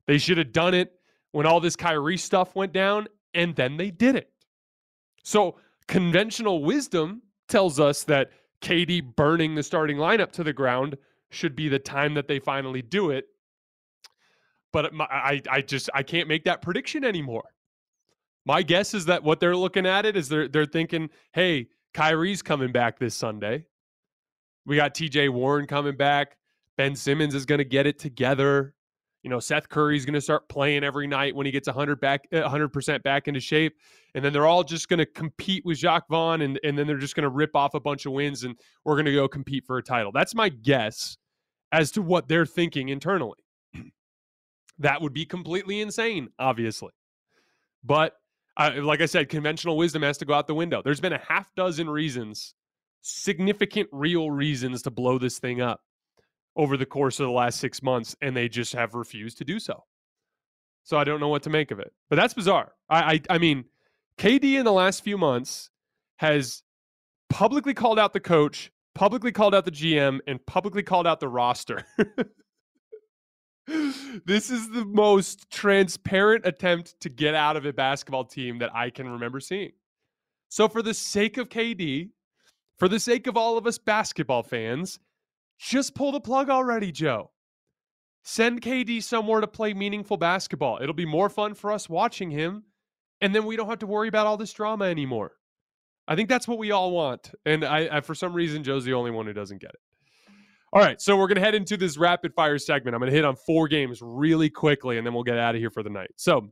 [0.08, 0.94] They should have done it
[1.32, 4.28] when all this Kyrie stuff went down, and then they didn't.
[5.24, 10.98] So conventional wisdom tells us that KD burning the starting lineup to the ground
[11.30, 13.28] should be the time that they finally do it.
[14.74, 17.44] But I, I just I can't make that prediction anymore.
[18.46, 22.42] My guess is that what they're looking at it is they're they're thinking, hey, Kyrie's
[22.42, 23.66] coming back this Sunday.
[24.66, 26.38] We got TJ Warren coming back.
[26.78, 28.74] Ben Simmons is going to get it together.
[29.24, 32.28] You know, Seth Curry's going to start playing every night when he gets 100 back
[32.32, 33.76] 100% back into shape.
[34.16, 36.98] And then they're all just going to compete with Jacque Vaughn and, and then they're
[36.98, 39.66] just going to rip off a bunch of wins and we're going to go compete
[39.66, 40.12] for a title.
[40.12, 41.18] That's my guess
[41.72, 43.38] as to what they're thinking internally.
[44.80, 46.92] that would be completely insane, obviously.
[47.84, 48.16] But
[48.58, 50.82] uh, like I said, conventional wisdom has to go out the window.
[50.84, 52.56] There's been a half dozen reasons,
[53.02, 55.82] significant real reasons to blow this thing up
[56.56, 59.60] over the course of the last six months, and they just have refused to do
[59.60, 59.84] so.
[60.84, 61.94] So I don't know what to make of it.
[62.10, 62.72] But that's bizarre.
[62.90, 63.66] I, I, I mean,
[64.18, 65.70] KD in the last few months
[66.18, 66.64] has
[67.30, 71.28] publicly called out the coach, publicly called out the GM, and publicly called out the
[71.28, 71.86] roster.
[74.26, 78.90] this is the most transparent attempt to get out of a basketball team that I
[78.90, 79.72] can remember seeing.
[80.50, 82.10] So, for the sake of KD,
[82.78, 85.00] for the sake of all of us basketball fans,
[85.62, 87.32] just pull the plug already, Joe.
[88.24, 90.80] Send KD somewhere to play meaningful basketball.
[90.82, 92.64] It'll be more fun for us watching him,
[93.22, 95.34] and then we don't have to worry about all this drama anymore.
[96.08, 97.32] I think that's what we all want.
[97.46, 99.80] And I, I for some reason, Joe's the only one who doesn't get it.
[100.74, 102.96] All right, so we're going to head into this rapid fire segment.
[102.96, 105.62] I'm going to hit on four games really quickly, and then we'll get out of
[105.62, 106.12] here for the night.
[106.16, 106.50] So,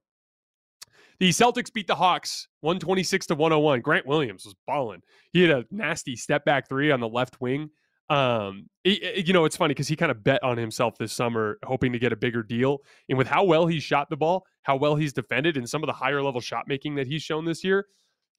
[1.19, 3.81] the Celtics beat the Hawks 126 to 101.
[3.81, 5.01] Grant Williams was balling.
[5.31, 7.69] He had a nasty step back three on the left wing
[8.09, 11.91] um, you know, it's funny because he kind of bet on himself this summer, hoping
[11.93, 12.79] to get a bigger deal.
[13.07, 15.87] And with how well he shot the ball, how well he's defended, and some of
[15.87, 17.85] the higher level shot making that he's shown this year,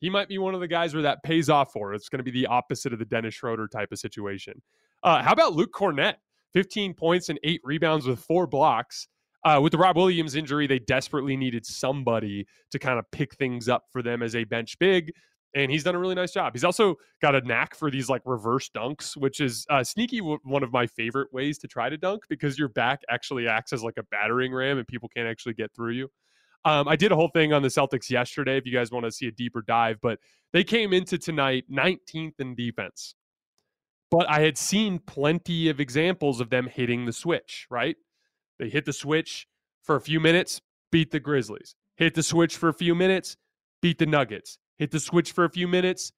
[0.00, 1.94] he might be one of the guys where that pays off for.
[1.94, 4.60] It's going to be the opposite of the Dennis Schroeder type of situation.
[5.02, 6.14] Uh, how about Luke Kornet?
[6.52, 9.06] 15 points and eight rebounds with four blocks.
[9.44, 13.68] Uh, with the Rob Williams injury, they desperately needed somebody to kind of pick things
[13.68, 15.12] up for them as a bench big
[15.54, 16.52] and he's done a really nice job.
[16.52, 20.18] He's also got a knack for these like reverse dunks, which is uh, sneaky.
[20.18, 23.72] W- one of my favorite ways to try to dunk because your back actually acts
[23.72, 26.08] as like a battering ram, and people can't actually get through you.
[26.64, 28.58] Um, I did a whole thing on the Celtics yesterday.
[28.58, 30.18] If you guys want to see a deeper dive, but
[30.52, 33.14] they came into tonight 19th in defense.
[34.10, 37.66] But I had seen plenty of examples of them hitting the switch.
[37.70, 37.96] Right?
[38.58, 39.48] They hit the switch
[39.82, 40.60] for a few minutes,
[40.92, 41.74] beat the Grizzlies.
[41.96, 43.36] Hit the switch for a few minutes,
[43.82, 46.10] beat the Nuggets hit the switch for a few minutes,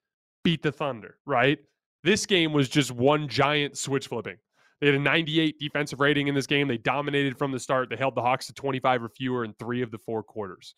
[0.44, 1.58] beat the Thunder, right?
[2.04, 4.36] This game was just one giant switch flipping.
[4.80, 6.68] They had a 98 defensive rating in this game.
[6.68, 7.90] They dominated from the start.
[7.90, 10.74] They held the Hawks to 25 or fewer in three of the four quarters.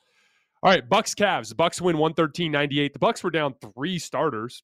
[0.62, 1.54] All right, Bucks Cavs.
[1.54, 2.94] Bucks win 113-98.
[2.94, 4.62] The Bucks were down three starters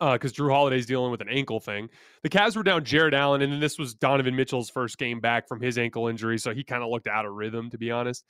[0.00, 1.88] because uh, Jrue Holiday's dealing with an ankle thing.
[2.22, 5.48] The Cavs were down Jarrett Allen, and then this was Donovan Mitchell's first game back
[5.48, 8.24] from his ankle injury, so he kind of looked out of rhythm, to be honest.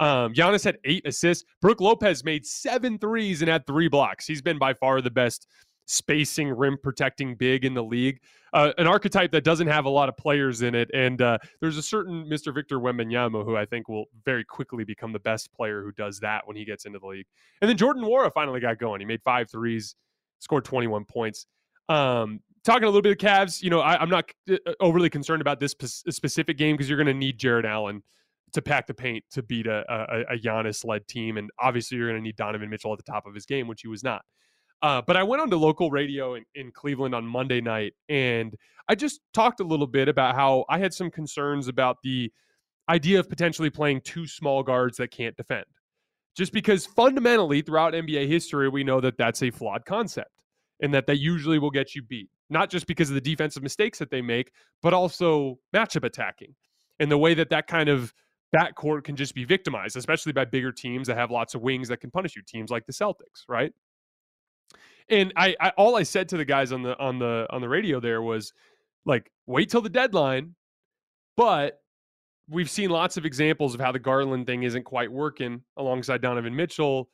[0.00, 1.44] Um, Giannis had eight assists.
[1.60, 4.26] Brook Lopez made seven threes and had three blocks.
[4.26, 5.46] He's been by far the best
[5.86, 8.20] spacing, rim protecting big in the league.
[8.52, 10.90] Uh, an archetype that doesn't have a lot of players in it.
[10.92, 12.54] And uh, there's a certain Mr.
[12.54, 16.46] Victor Wembanyama who I think will very quickly become the best player who does that
[16.46, 17.26] when he gets into the league.
[17.60, 19.00] And then Jordan Nwora finally got going.
[19.00, 19.94] He made five threes,
[20.38, 21.46] scored 21 points.
[21.88, 25.40] Um, talking a little bit of Cavs, you know, I, am not uh, overly concerned
[25.40, 28.02] about this specific game because you're going to need Jarrett Allen
[28.52, 31.36] to pack the paint to beat a, a, a Giannis led team.
[31.36, 33.82] And obviously, you're going to need Donovan Mitchell at the top of his game, which
[33.82, 34.22] he was not.
[34.82, 38.54] Uh, but I went on to local radio in, in Cleveland on Monday night, and
[38.88, 42.32] I just talked a little bit about how I had some concerns about the
[42.88, 45.66] idea of potentially playing two small guards that can't defend.
[46.36, 50.30] Just because fundamentally, throughout NBA history, we know that that's a flawed concept
[50.80, 53.98] and that that usually will get you beat, not just because of the defensive mistakes
[54.00, 54.50] that they make,
[54.82, 56.56] but also matchup attacking
[56.98, 58.12] and the way that that kind of
[58.54, 61.98] backcourt can just be victimized, especially by bigger teams that have lots of wings that
[61.98, 63.72] can punish you, teams like the Celtics, right?
[65.08, 67.68] And I, I all I said to the guys on the on the on the
[67.68, 68.52] radio there was
[69.04, 70.54] like wait till the deadline,
[71.36, 71.80] but
[72.48, 76.54] we've seen lots of examples of how the Garland thing isn't quite working alongside Donovan
[76.54, 77.08] Mitchell.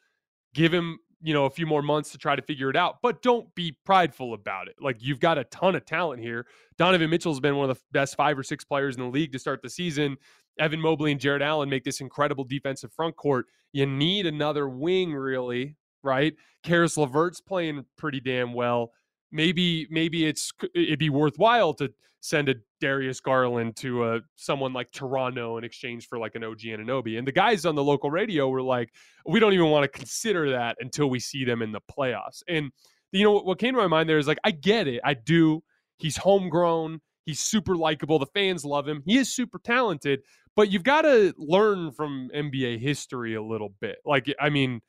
[0.54, 3.22] Give him, you know, a few more months to try to figure it out, but
[3.22, 4.76] don't be prideful about it.
[4.80, 6.46] Like you've got a ton of talent here.
[6.76, 9.38] Donovan Mitchell's been one of the best five or six players in the league to
[9.38, 10.16] start the season.
[10.58, 13.46] Evan Mobley and Jarrett Allen make this incredible defensive front court.
[13.72, 16.34] You need another wing, really, right?
[16.62, 18.92] Caris LeVert's playing pretty damn well.
[19.30, 24.72] Maybe maybe it's it'd be worthwhile to send a Darius Garland to a uh, someone
[24.72, 27.18] like Toronto in exchange for like an OG and Anunoby.
[27.18, 28.92] And the guys on the local radio were like,
[29.26, 32.42] we don't even want to consider that until we see them in the playoffs.
[32.48, 32.72] And
[33.12, 35.62] you know what came to my mind there is like, I get it, I do.
[35.98, 37.00] He's homegrown.
[37.24, 38.18] He's super likable.
[38.18, 39.02] The fans love him.
[39.04, 40.20] He is super talented,
[40.58, 43.98] but you've got to learn from NBA history a little bit.
[44.04, 44.80] Like, I mean,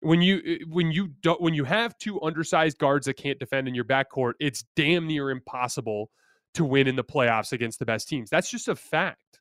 [0.00, 3.68] when you eh, when you don't when you have two undersized guards that can't defend
[3.68, 6.08] in your backcourt, it's damn near impossible
[6.54, 8.30] to win in the playoffs against the best teams.
[8.30, 9.40] That's just a fact.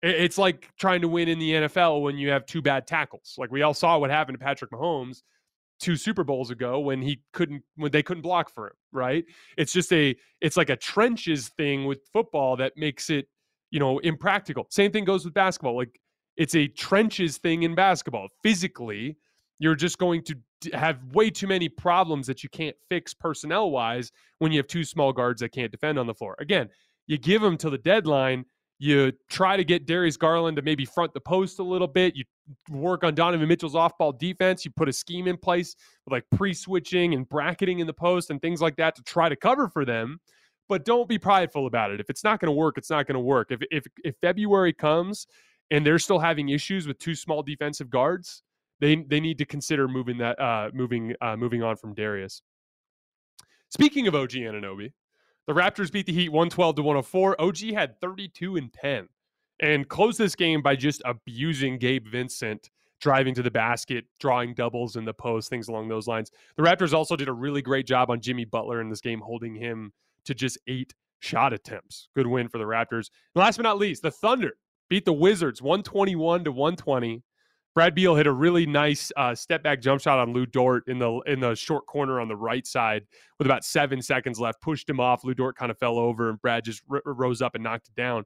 [0.00, 3.34] It's like trying to win in the NFL when you have two bad tackles.
[3.36, 5.22] Like we all saw what happened to Patrick Mahomes
[5.80, 9.24] two Super Bowls ago when he couldn't when they couldn't block for him, right?
[9.56, 13.26] It's just a it's like a trenches thing with football that makes it,
[13.70, 14.66] you know, impractical.
[14.70, 15.76] Same thing goes with basketball.
[15.76, 16.00] Like
[16.36, 18.28] it's a trenches thing in basketball.
[18.42, 19.16] Physically,
[19.58, 20.34] you're just going to
[20.72, 24.84] have way too many problems that you can't fix personnel wise when you have two
[24.84, 26.34] small guards that can't defend on the floor.
[26.38, 26.68] Again,
[27.06, 28.44] you give them to the deadline.
[28.78, 32.16] You try to get Darius Garland to maybe front the post a little bit.
[32.16, 32.24] You
[32.70, 34.64] work on Donovan Mitchell's off ball defense.
[34.64, 35.76] You put a scheme in place
[36.08, 39.36] like pre switching and bracketing in the post and things like that to try to
[39.36, 40.18] cover for them.
[40.70, 41.98] But don't be prideful about it.
[41.98, 43.50] If it's not going to work, it's not going to work.
[43.50, 45.26] If, if, if February comes
[45.72, 48.44] and they're still having issues with two small defensive guards,
[48.78, 52.42] they they need to consider moving that uh, moving uh, moving on from Darius.
[53.68, 54.92] Speaking of OG Anunoby,
[55.48, 57.40] the Raptors beat the Heat 112 to 104.
[57.40, 59.08] OG had 32 and 10
[59.58, 64.94] and closed this game by just abusing Gabe Vincent, driving to the basket, drawing doubles
[64.94, 66.30] in the post, things along those lines.
[66.56, 69.56] The Raptors also did a really great job on Jimmy Butler in this game, holding
[69.56, 69.92] him
[70.24, 72.08] to just eight shot attempts.
[72.14, 73.10] Good win for the Raptors.
[73.34, 74.52] And last but not least, the Thunder
[74.88, 77.22] beat the Wizards 121 to 120.
[77.74, 80.98] Brad Beal hit a really nice uh, step back jump shot on Lu Dort in
[80.98, 83.04] the in the short corner on the right side
[83.38, 84.60] with about seven seconds left.
[84.60, 85.22] Pushed him off.
[85.22, 87.94] Lu Dort kind of fell over, and Brad just r- rose up and knocked it
[87.94, 88.24] down.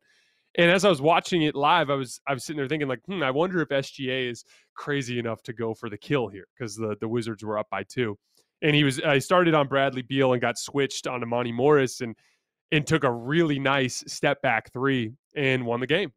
[0.56, 3.02] And as I was watching it live, I was I was sitting there thinking like,
[3.06, 6.74] hmm, I wonder if SGA is crazy enough to go for the kill here because
[6.74, 8.16] the the Wizards were up by two,
[8.62, 12.14] and he was I started on Bradley Beal and got switched onto Monte Morris and
[12.72, 16.12] and took a really nice step back three and won the game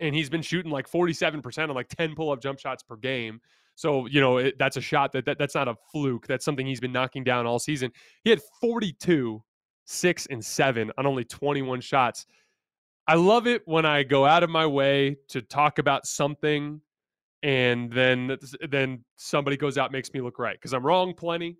[0.00, 3.40] and he's been shooting like 47% on like 10 pull-up jump shots per game.
[3.74, 6.26] So, you know, it, that's a shot that, that that's not a fluke.
[6.26, 7.90] That's something he's been knocking down all season.
[8.24, 9.42] He had 42,
[9.84, 12.26] 6 and 7 on only 21 shots.
[13.06, 16.80] I love it when I go out of my way to talk about something
[17.46, 18.36] and then
[18.68, 21.56] then somebody goes out makes me look right because I'm wrong plenty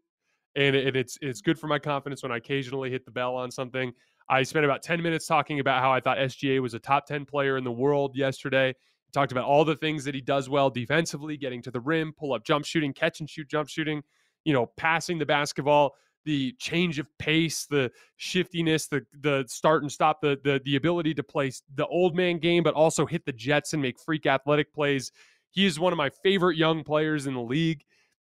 [0.57, 3.51] and, it, it's it's good for my confidence when I occasionally hit the bell on
[3.51, 3.93] something.
[4.29, 7.25] I spent about 10 minutes talking about how I thought SGA was a top 10
[7.27, 8.75] player in the world yesterday.
[9.13, 12.33] talked about all the things that he does well defensively, getting to the rim, pull
[12.33, 14.03] up jump shooting, catch and shoot jump shooting,
[14.45, 19.93] you know, passing the basketball, the change of pace, the shiftiness, the the start and
[19.93, 23.33] stop, the the the ability to play the old man game, but also hit the
[23.33, 25.13] jets and make freak athletic plays.
[25.57, 27.83] He is one of my favorite young players in the league.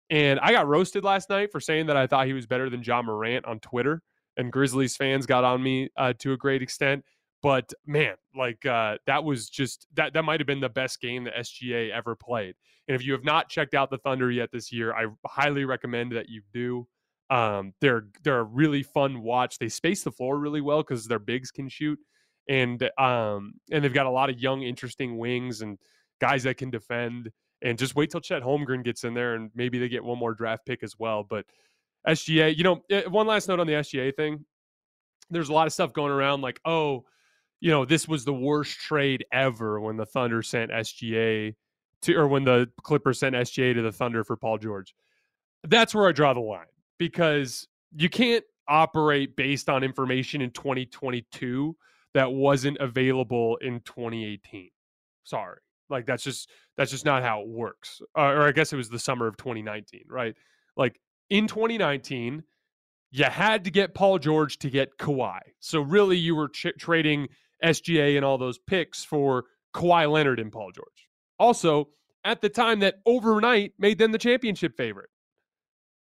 [0.08, 2.82] And I got roasted last night for saying that I thought he was better than
[2.82, 4.02] Ja Morant on Twitter
[4.38, 7.04] and Grizzlies fans got on me uh, to a great extent.
[7.42, 11.24] But man, like uh, that was just that that might have been the best game
[11.24, 12.54] that SGA ever played.
[12.88, 16.12] And if you have not checked out the Thunder yet this year, I highly recommend
[16.12, 16.88] that you do.
[17.30, 19.58] Um, they're they're a really fun watch.
[19.58, 21.98] They space the floor really well because their bigs can shoot,
[22.48, 25.78] and um, and they've got a lot of young, interesting wings and
[26.20, 27.30] guys that can defend.
[27.60, 30.32] And just wait till Chet Holmgren gets in there, and maybe they get one more
[30.32, 31.24] draft pick as well.
[31.24, 31.44] But
[32.06, 34.44] SGA, you know, eh, one last note on the SGA thing.
[35.30, 37.04] There's a lot of stuff going around like, oh,
[37.60, 41.54] you know, this was the worst trade ever when the Thunder sent SGA
[42.02, 44.94] to, or when the Clippers sent SGA to the Thunder for Paul George.
[45.64, 46.66] That's where I draw the line
[46.98, 47.66] because
[47.96, 51.76] you can't operate based on information in 2022
[52.14, 54.70] that wasn't available in 2018.
[55.24, 55.58] Sorry.
[55.90, 58.00] Like that's just that's just not how it works.
[58.16, 60.34] Uh, or I guess it was the summer of 2019, right?
[60.76, 62.42] Like in 2019,
[63.10, 65.40] you had to get Paul George to get Kawhi.
[65.60, 67.28] So really, you were ch- trading
[67.64, 71.08] SGA and all those picks for Kawhi Leonard and Paul George.
[71.38, 71.88] Also,
[72.24, 75.10] at the time that overnight made them the championship favorite,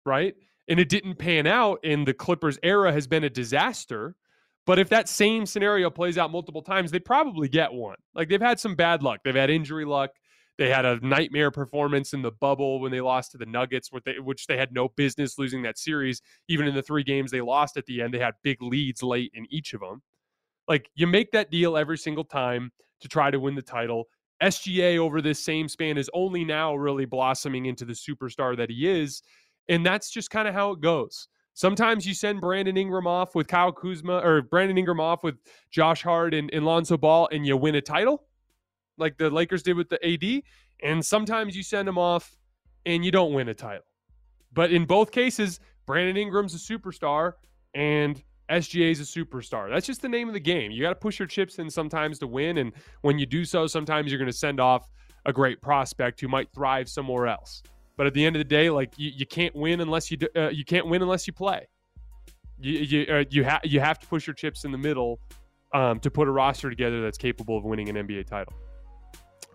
[0.04, 0.34] right?
[0.68, 4.16] And it didn't pan out, and the Clippers era has been a disaster.
[4.66, 7.96] But if that same scenario plays out multiple times, they probably get one.
[8.14, 9.20] Like they've had some bad luck.
[9.24, 10.10] They've had injury luck.
[10.58, 14.46] They had a nightmare performance in the bubble when they lost to the Nuggets, which
[14.46, 16.22] they had no business losing that series.
[16.48, 19.30] Even in the three games they lost at the end, they had big leads late
[19.34, 20.02] in each of them.
[20.66, 24.04] Like you make that deal every single time to try to win the title.
[24.42, 28.88] SGA over this same span is only now really blossoming into the superstar that he
[28.88, 29.22] is.
[29.68, 31.28] And that's just kind of how it goes.
[31.56, 35.36] Sometimes you send Brandon Ingram off with Kyle Kuzma or Brandon Ingram off with
[35.70, 38.24] Josh Hart and, and Lonzo Ball and you win a title
[38.98, 40.42] like the Lakers did with the AD.
[40.82, 42.36] And sometimes you send them off
[42.84, 43.86] and you don't win a title.
[44.52, 47.32] But in both cases, Brandon Ingram's a superstar
[47.72, 49.70] and SGA's a superstar.
[49.70, 50.70] That's just the name of the game.
[50.70, 52.58] You got to push your chips in sometimes to win.
[52.58, 54.90] And when you do so, sometimes you're going to send off
[55.24, 57.62] a great prospect who might thrive somewhere else.
[57.96, 60.28] But at the end of the day, like you, you can't win unless you do,
[60.36, 61.66] uh, you can't win unless you play.
[62.58, 65.18] You you uh, you have you have to push your chips in the middle
[65.72, 68.52] um, to put a roster together that's capable of winning an NBA title.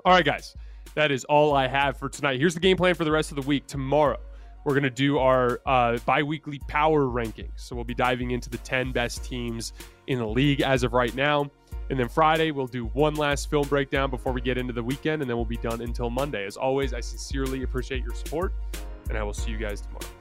[0.06, 0.56] All right, guys,
[0.96, 2.40] that is all I have for tonight.
[2.40, 3.68] Here's the game plan for the rest of the week.
[3.68, 4.20] Tomorrow,
[4.66, 7.52] we're going to do our uh, bi weekly power rankings.
[7.58, 9.74] So we'll be diving into the 10 best teams
[10.08, 11.50] in the league as of right now.
[11.92, 15.22] And then Friday, we'll do one last film breakdown before we get into the weekend,
[15.22, 16.46] and then we'll be done until Monday.
[16.46, 18.54] As always, I sincerely appreciate your support,
[19.10, 20.21] and I will see you guys tomorrow.